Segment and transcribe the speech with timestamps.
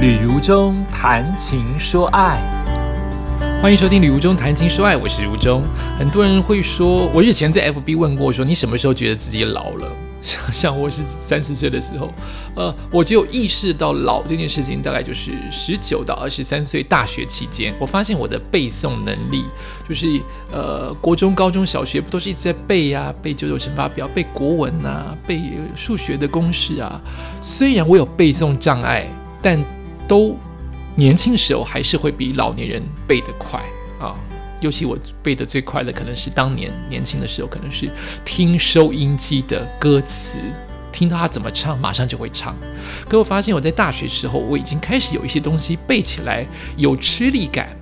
[0.00, 2.40] 旅如中谈情说爱，
[3.60, 5.62] 欢迎收听《旅如中谈情说爱》，我是如中。
[5.98, 9.92] 很多人会说，我日前在 FB 问过，说你什么时候觉得自己老了？
[10.50, 12.10] 像我是三十岁的时候，
[12.54, 19.44] 呃，我就意识到老这件事情，大概就是十九到二十三岁大学期间，我发现我的背诵能力，
[19.86, 20.18] 就是
[20.50, 25.42] 呃，国中、高中小学不都是一直在背呀，背九九乘法表，背国文啊，背
[25.76, 26.98] 数学的公式啊。
[27.38, 29.06] 虽然我有背诵障碍，
[29.42, 29.62] 但
[30.10, 30.36] 都
[30.96, 33.60] 年轻时候还是会比老年人背得快
[34.00, 34.18] 啊。
[34.60, 37.88] 尤其我背的最快的，可能是当年年轻的时候，可能是
[38.24, 40.40] 听收音机的歌词，
[40.90, 42.56] 听到他怎么唱，马上就会唱。
[43.08, 46.44] 可我发现我在大学时候，我已经开始有一些东西背起来
[46.76, 47.74] 有吃力感，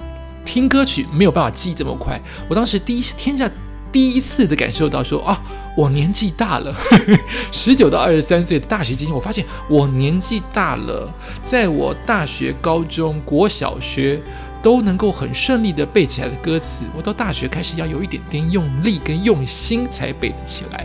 [0.44, 2.20] 听歌曲没有办法记这么快。
[2.46, 3.50] 我当时第一天下
[3.90, 5.40] 第一次的感受到说啊，
[5.76, 6.74] 我年纪大了，
[7.52, 11.08] 十九到二十三岁的大学期间，我发现我年纪大了，
[11.44, 14.20] 在我大学、高中国小学。
[14.60, 20.84] 都能够很顺利的背起来的歌词，我到大学开始要有一点点用力跟用心才背得起来。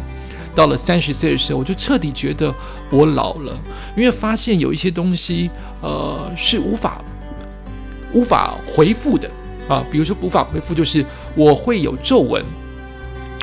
[0.53, 2.53] 到了三十岁的时候，我就彻底觉得
[2.91, 3.59] 我老了，
[3.97, 5.49] 因为发现有一些东西，
[5.81, 7.03] 呃，是无法
[8.13, 9.27] 无法回复的
[9.67, 9.83] 啊。
[9.91, 11.03] 比如说无法回复，就是
[11.35, 12.45] 我会有皱纹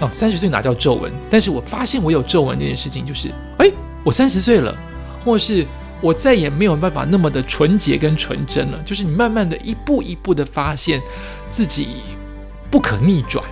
[0.01, 0.11] 啊。
[0.13, 1.13] 三十岁哪叫皱纹？
[1.31, 3.71] 但是我发现我有皱纹这件事情，就是哎，
[4.05, 4.77] 我三十岁了，
[5.25, 5.67] 或是。
[6.03, 10.99] 我再也没有办法那么的纯洁跟纯真了，就是你慢慢的一步一步的发现
[11.51, 11.89] 自己
[12.71, 13.45] 不可逆转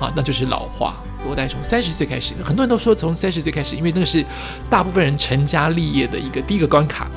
[0.00, 0.96] 啊，那就是老化。
[1.24, 4.26] 我大概从三十岁开始，很多人都说从三十岁开始，因为那是
[4.68, 7.08] 大部分人成家立业的一个第一个关卡，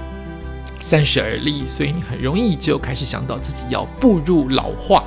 [0.80, 5.04] 三十而立，所以你很容易就开始想到自己要步入老化，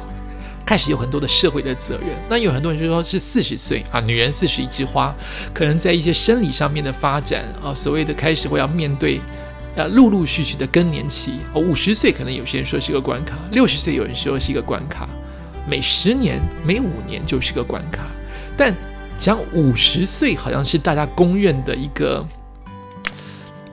[0.68, 2.10] 开始有很多的社会的责任。
[2.28, 5.14] 那有很多人就说是四十岁啊，女人四十一枝花，
[5.54, 9.18] 可能在一些生理上面的发展啊，所谓的开始会要面对。
[9.76, 15.08] 呃，陆陆续续的更年期，哦，五十岁可能有些人说是个关卡，六十岁有人说是一个关卡，
[15.66, 18.04] 每十年、每五年就是个关卡。
[18.56, 18.74] 但
[19.16, 22.26] 讲五十岁，好像是大家公认的一个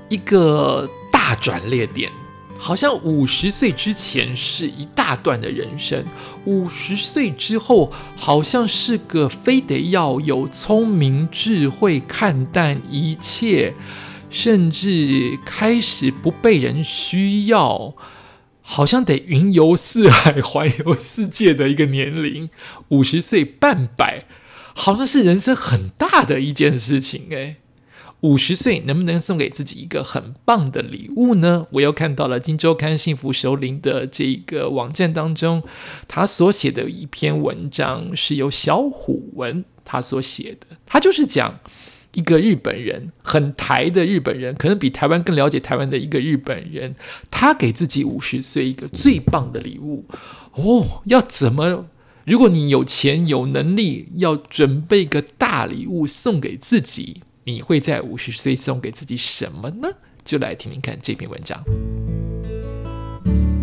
[0.08, 2.10] 一个大转捩点，
[2.58, 6.04] 好像五十岁之前是一大段的人生，
[6.46, 13.74] 五十岁之后好像是个非得要有聪明智慧看淡一切。
[14.28, 17.96] 甚至开始不被人需要，
[18.62, 22.50] 好像得云游四海、环游世界的一个年龄，
[22.90, 24.26] 五十岁半百，
[24.76, 27.58] 好像是人生很大的一件事情诶，
[28.26, 31.68] 五十岁能不能送给自己一个很棒的礼物呢？
[31.70, 35.62] 我又看到了《金周刊》幸福首领的这个网站当中，
[36.08, 41.60] 他所写的一篇文章是由小虎文他所写的，他就是讲。
[42.14, 46.96] 一个日本人，很台的日本人，可能比台湾更了解台湾的一个日本人，
[47.30, 50.06] 他给自己五十岁一个最棒的礼物
[50.54, 51.02] 哦。
[51.08, 51.88] 要怎么？
[52.24, 59.88] 如果你有钱有能力，要准备个大礼物送给自己，你会在五十岁送给自己什么呢？
[60.24, 61.64] 就来听听看这篇文章。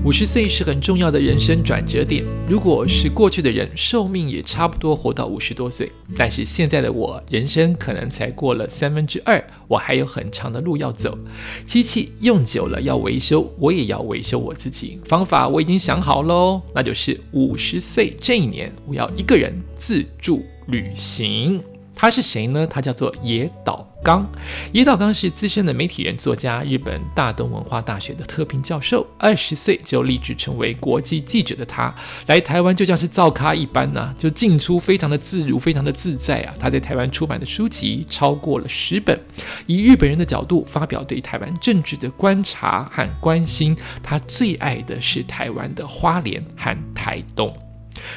[0.04, 2.24] 五十岁是很重要的人生转折点。
[2.48, 5.90] 如果是过去的人，寿命也差不多活到五十多岁。
[6.16, 11.18] 但是现在的我，人生可能才过了三分之二，我还有很长的路要走。
[11.66, 15.00] 机器用久了要维修，我也要维修我自己。
[15.04, 21.60] 方法我已经想好喽，那就是五十岁这一年，我要一个人自助旅行。
[21.94, 22.66] 他是谁呢？
[22.66, 24.28] 他叫做野岛刚。
[24.72, 29.06] 野岛刚是资深的媒体人、作家，日本大东文化大学的特聘教授。
[29.18, 31.94] 二十岁就立志成为国际记者的他，
[32.26, 36.54] 来台湾就像是造咖一般呢，就进出非常的自如，非常的自在啊。
[36.58, 39.18] 他在台湾出版的书籍超过了十本，
[39.66, 43.76] 以日本人的角度发表对台湾政治的观察和关心。
[44.02, 47.56] 他最爱的是台湾的花莲和台东。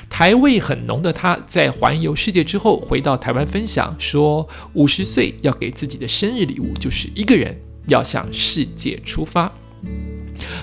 [0.09, 7.55] 台味很浓的他，在环游世界之后回到台湾分享说，五十岁要给自己的生日礼物就是一个人
[7.87, 9.51] 要向世界出发。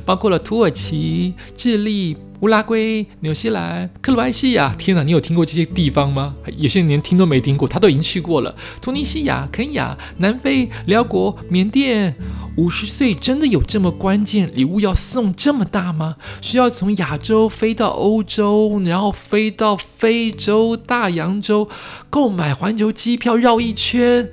[0.05, 4.75] 包括了土耳其、智利、乌拉圭、纽西兰、克罗埃西亚。
[4.77, 6.35] 天哪，你有听过这些地方吗？
[6.57, 8.55] 有些人连听都没听过，他都已经去过了。
[8.81, 12.15] 突尼西亚、肯亚、南非、辽国、缅甸。
[12.59, 14.51] 五十岁真的有这么关键？
[14.55, 16.17] 礼物要送这么大吗？
[16.43, 21.69] 需要从亚洲飞到欧洲，然后飞到非洲、大洋洲，
[22.11, 24.29] 购买环球机票绕一圈？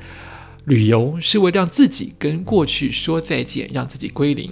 [0.66, 4.52] 旅游是为让自己跟过去说再见，让自己归零。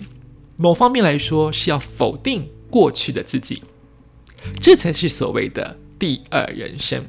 [0.57, 3.61] 某方面来说，是要否定过去的自己，
[4.59, 7.05] 这才是所谓的第二人生。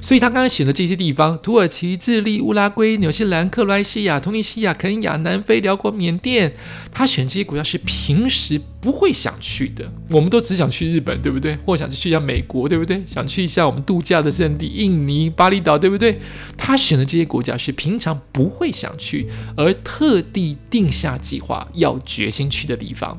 [0.00, 6.54] 所以他刚刚选的这些地方：土耳其、智利、乌拉圭、纽西兰、克罗埃西亚、突尼西亚、肯亚、南非、辽国、缅甸，
[6.92, 9.90] 他选这些国家是平时不会想去的。
[10.10, 11.56] 我们都只想去日本，对不对？
[11.64, 13.02] 或想去一下美国，对不对？
[13.06, 16.20] 想去一下我们度假的圣地印尼巴厘岛，对不对？
[16.56, 23.18] 他选的这些国家是平常不会想去，而特地定下计划要决心去的地方，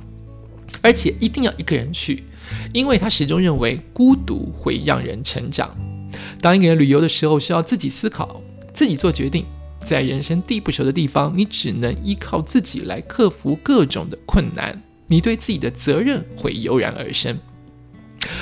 [0.82, 2.24] 而且一定要一个人去，
[2.72, 5.76] 因为他始终认为孤独会让人成长。
[6.42, 8.42] 当一个人旅游的时候，需要自己思考、
[8.74, 9.46] 自己做决定。
[9.84, 14.82] 在人生地不熟的地方，你只能依靠自己来克服各种的困难。
[15.08, 17.38] 你对自己的责任会油然而生。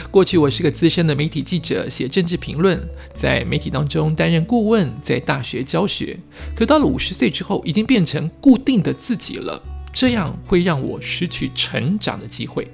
[0.10, 2.82] 过去我是个资深的媒体记者，写政治评论，
[3.14, 6.18] 在媒体当中担任顾问，在大学教学。
[6.56, 9.62] 可到了五十岁之后，已经变成固定的自己了，
[9.92, 12.72] 这样会让我失去成长的机会。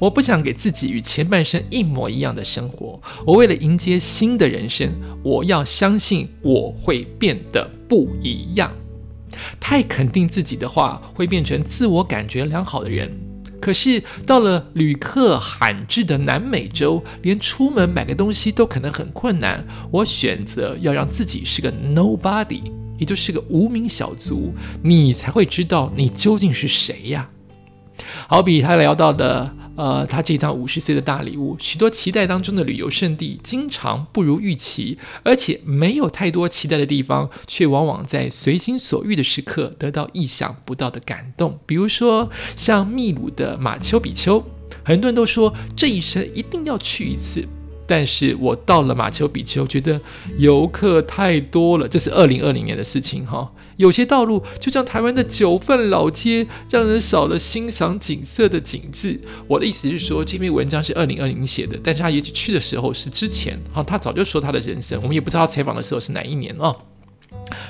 [0.00, 2.98] 我不想给自己与前半生一模一样的生活。
[3.26, 4.90] 我为了迎接新的人生，
[5.22, 8.72] 我要相信我会变得不一样。
[9.60, 13.14] 太肯定自己的话，会变成自我感觉良好的人。
[13.60, 19.62] 可是到了旅客罕至的南美洲，连出门买个东西都可能很困难。
[19.90, 22.62] 我选择要让自己是个 nobody，
[22.98, 27.28] 也就是个无名小卒，你才会知道你究竟是谁呀。
[28.26, 29.54] 好比他聊到的。
[29.76, 41.58] 呃，他这一趟五十岁的大礼物，许多期待当中的旅游胜地，经常不如预期，而且没有太多期待的地方，却往往在随心所欲的时刻得到意想不到的感动。
[41.64, 44.44] 比如说，像秘鲁的马丘比丘，
[44.84, 47.46] 很多人都说这一生一定要去一次。
[47.90, 50.00] 但是我到了马丘比丘，觉得
[50.38, 51.88] 游客太多了。
[51.88, 53.50] 这是二零二零年的事情哈。
[53.78, 59.20] 有些道路就像台湾的九份老街，让人少了欣赏景色的景致。
[59.48, 66.76] 我的意思是说，这篇文章是二零二零写的，但是他也许去的时候是之前哈，他早就说他的人生，我们也不知道采访的时候是哪一年哦。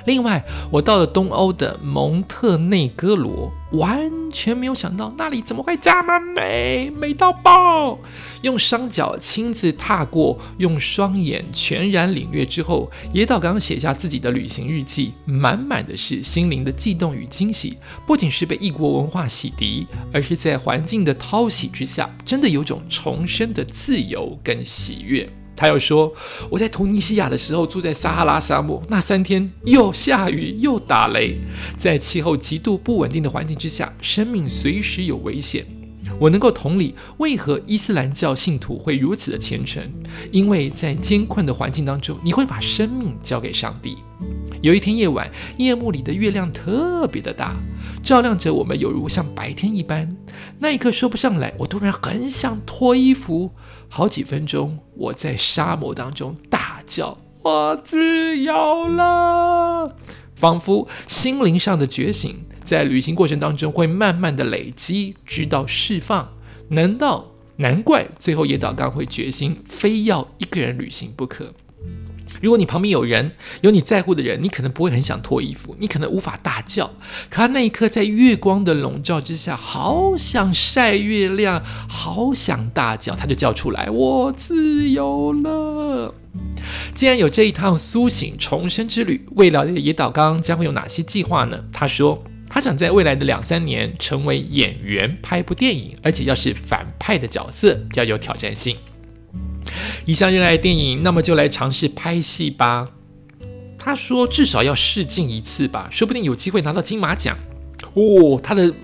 [0.06, 7.98] 另外，我到了东欧的蒙特内哥罗，完全没有想到那里怎么会这么美，美到爆！
[8.42, 17.76] 用双脚亲自踏过，用双眼全然领略之后，野岛刚写下自己的旅行日记，满满的是心灵的悸动与惊喜。
[18.06, 25.30] 不仅是被异国文化洗涤，而是在环境的淘洗之下，真的有种重生的自由跟喜悦。
[25.60, 26.10] 他又说
[26.48, 31.36] ：“我在突尼西亚的时候，住在撒哈拉沙漠，那三天又下雨又打雷，
[31.76, 35.66] 在气候极度不稳定的环境之下，生命随时有危险。
[36.18, 39.86] 我能够同理，为何伊斯兰教信徒会如此的虔诚，
[40.32, 43.98] 因为在艰困的环境当中，你会把生命交给上帝。
[44.62, 47.54] 有一天夜晚，夜幕里的月亮特别的大，
[48.02, 50.16] 照亮着我们，有如像白天一般。
[50.58, 53.50] 那一刻说不上来，我突然很想脱衣服。”
[53.92, 59.96] 好几分钟，我在沙漠当中大叫：“我自由了！”
[60.36, 66.28] 仿佛心灵上的觉醒，在旅行过程当中会慢慢的累积，直到释放。
[66.68, 67.26] 难道
[67.56, 71.52] 难怪最后野岛刚会决心非要一个人旅行不可？
[72.40, 76.86] 如果你旁边有人，有你在乎的人，你可能不会很想脱衣服，你可能无法大叫。
[77.28, 86.14] 可他那一刻在月光的笼罩之下，好想晒月亮，好想大叫，他就叫出来：“我自由了！”
[86.94, 91.64] 既然有这一趟苏醒重生之旅，未来的野岛刚将会有哪些计划呢？
[91.72, 98.76] 他说，他想在未来的两三年成为演员，拍一部电影，而且要是反派的角色，要有挑战性。
[100.10, 102.88] 一向热爱电影，那么就来尝试拍戏吧。
[103.78, 107.36] 他说：“至少要试镜一次吧，说不定有机会拿到金马奖。”
[107.94, 108.74] 哦，他的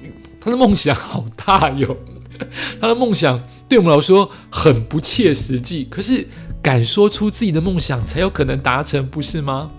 [0.41, 1.97] 他的梦想好大哟！
[2.81, 6.29] 他的梦想对我们来说很不切实际，可是
[6.63, 9.73] 敢说出自己的梦想，才有可能达成，不是吗？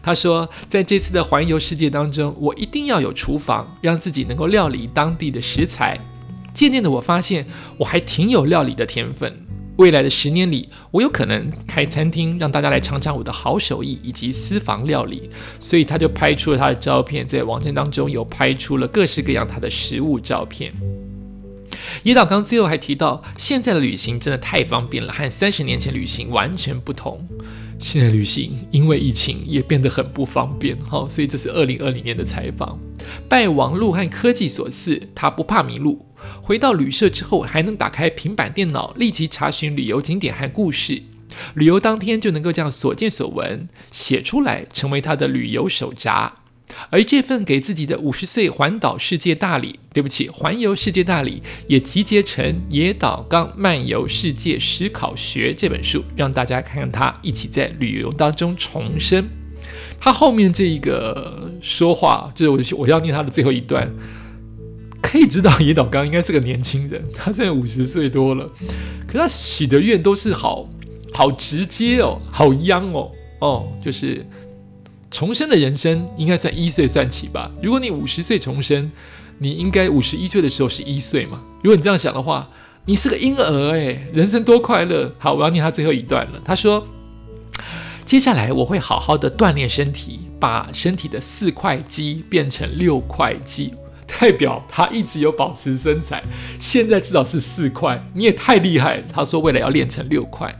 [0.00, 5.98] 他说：“在这次的环游世界当中，我一定要有厨房，让自己能够料理当地的食材。
[6.54, 7.44] 渐渐的，我发现
[7.76, 9.44] 我还挺有料理的天分。”
[9.76, 15.30] 未来的十年里，我有可能开餐厅，让大家来尝尝我的好手艺以及私房料理。
[15.58, 20.72] 所以他就拍出了他的照片，在网站当中有拍出了各式各样他的食物照片。
[22.02, 27.26] 野岛刚最后还提到，现在的旅行真的太方便了，和三十年前旅行完全不同。
[27.78, 32.78] 现在旅行因为疫情也变得很不方便，好，所以这是二零二零年的采访。
[33.28, 36.06] 拜网络和科技所赐，他不怕迷路。
[36.42, 41.02] 回到旅社之后，还能打开平板电脑，立即查询旅游景点和故事。
[41.54, 46.34] 旅游当天就能够将所见所闻写出来，成为他的旅游手札。
[46.88, 59.28] 而这份给自己的五十岁环岛世界大礼，对不起，环游世界大礼，也集结成《野岛刚漫游世界思考学》这本书，让大家看看他一起在旅游当中重生。
[60.00, 63.92] 他后面这一个说话，就是我我要念他的最后一段，
[65.12, 68.50] 可以知道野岛刚应该是个年轻人， 他现在五十岁多了，
[69.06, 70.66] 可他许的愿都是好
[71.12, 74.26] 好直接哦，好央哦，哦，就是。
[75.10, 77.50] 重生的人生应该算一岁算起吧。
[77.62, 78.90] 如果你五十岁重生，
[79.36, 81.42] 你应该五十一岁的时候是一岁嘛？
[81.62, 82.48] 如果你这样想的话，
[82.86, 85.14] 你是个婴儿诶，人生多快乐！
[85.18, 86.40] 好，我要念他最后一段了。
[86.42, 86.86] 他说
[88.06, 93.74] ：“接下来我会好好的锻炼身体，把身体的四块肌变成六块肌，
[94.18, 96.22] 代表他一直有保持身材。
[96.58, 100.54] 现在至少是四块，你也太厉害。”他说：“未来要练成六块。”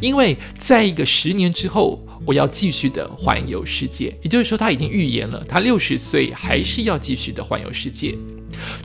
[0.00, 4.14] 因为在一个十年之后，我要继续的环游世界。
[4.22, 8.14] 也就是说，他已经预言了，他六十岁还是要继续的环游世界。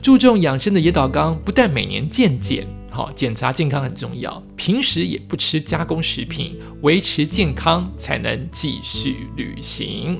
[0.00, 2.66] 注重养生的野岛刚不但每年健检，
[2.96, 10.18] 好检查健康很重要，平时也不吃加工食品，维持健康才能继续旅行。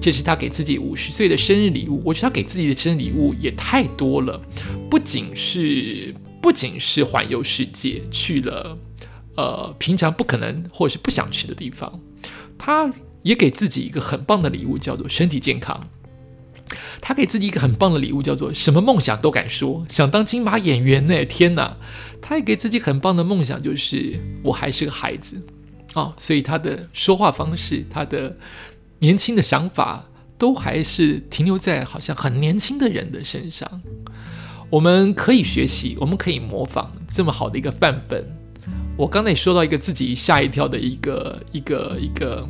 [0.00, 2.02] 这是他给自己五十岁的生日礼物。
[2.04, 4.40] 我觉得他给自己的生日礼物也太多了，
[4.90, 8.76] 不仅是不仅是环游世界去了。
[9.36, 12.00] 呃，平常不可能或者是不想去的地方，
[12.58, 15.80] 他也给自己一个很棒的礼物，叫做身体健康。
[17.00, 21.24] 他给自己一个很棒的礼物，叫做什么梦想都敢说，想当金马演员呢？
[21.24, 21.76] 天哪！
[22.20, 25.40] 他也给自己很棒的梦想，就是我还是个孩子
[25.94, 26.12] 哦。
[26.16, 28.36] 所以他的说话方式，他的
[28.98, 30.04] 年轻的想法，
[30.36, 33.80] 都还是停留在好像很年轻的人的身上。
[34.70, 38.24] 我们可以学习，我们可以模仿这么好的一个范本。
[38.98, 42.46] 我刚才也说到一个自己吓一跳的一个一个一个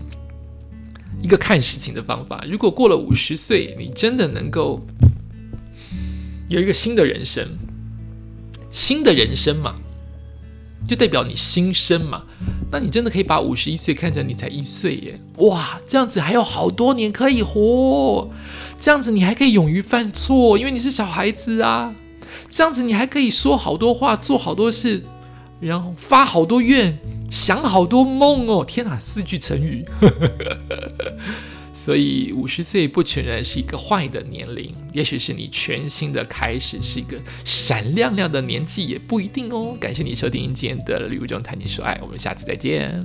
[1.22, 2.44] 一个看事情的方法。
[2.48, 4.80] 如果过了五十岁，你真的能够
[6.48, 7.46] 有一个新的人生，
[8.70, 9.74] 新的人生嘛，
[10.86, 12.24] 就代表你新生嘛。
[12.70, 15.20] 那你真的可以把五十一岁看成你才一岁耶！
[15.38, 18.30] 哇，这样子还有好多年可以活，
[18.78, 21.94] 这样子你还可以勇于犯错，因为你是小孩子啊。
[22.48, 25.02] 这样子你还可以说好多话，做好多事。
[25.60, 26.96] 然后发好多愿，
[27.30, 28.64] 想好多梦哦！
[28.64, 29.84] 天哪，四句成语。
[31.72, 39.76] 所以五十岁不全然是一个坏的年龄，也许是你全新的开始，是一个闪亮亮的年纪，也不一定哦。
[39.78, 43.00] 感谢你收听今天的《旅途中谈情说爱》，我们下次再见。